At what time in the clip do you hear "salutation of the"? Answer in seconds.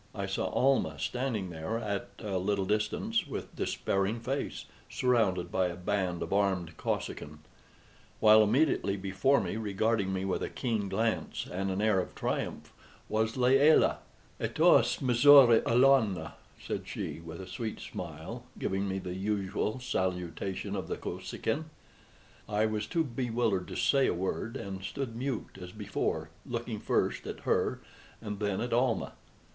19.79-20.97